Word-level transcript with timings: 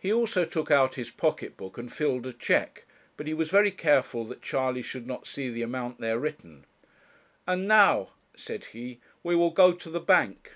He 0.00 0.10
also 0.10 0.46
took 0.46 0.70
out 0.70 0.94
his 0.94 1.10
pocket 1.10 1.58
book 1.58 1.76
and 1.76 1.92
filled 1.92 2.26
a 2.26 2.32
cheque, 2.32 2.86
but 3.18 3.26
he 3.26 3.34
was 3.34 3.50
very 3.50 3.70
careful 3.70 4.24
that 4.24 4.40
Charley 4.40 4.80
should 4.80 5.06
not 5.06 5.26
see 5.26 5.50
the 5.50 5.60
amount 5.60 6.00
there 6.00 6.18
written. 6.18 6.64
'And 7.46 7.68
now,' 7.68 8.12
said 8.34 8.64
he, 8.72 8.98
'we 9.22 9.36
will 9.36 9.50
go 9.50 9.74
to 9.74 9.90
the 9.90 10.00
bank.' 10.00 10.52